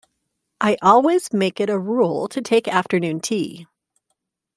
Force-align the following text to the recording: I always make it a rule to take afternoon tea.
I 0.59 0.77
always 0.81 1.31
make 1.31 1.59
it 1.59 1.69
a 1.69 1.77
rule 1.77 2.27
to 2.29 2.41
take 2.41 2.67
afternoon 2.67 3.19
tea. 3.19 3.67